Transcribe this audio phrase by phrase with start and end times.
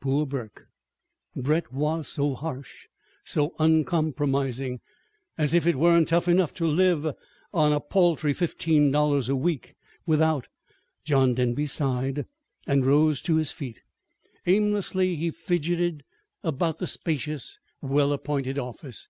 [0.00, 0.66] Poor Burke!
[1.36, 2.88] Brett was so harsh,
[3.24, 4.80] so uncompromising.
[5.36, 7.14] As if it weren't tough enough to have to live
[7.54, 10.48] on a paltry fifteen dollars a week, without
[11.04, 12.26] John Denby sighed
[12.66, 13.82] and rose to his feet.
[14.48, 16.02] Aimlessly he fidgeted
[16.42, 19.08] about the spacious, well appointed office.